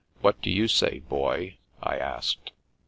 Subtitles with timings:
[0.21, 2.53] What do you say, Boy?" I asked.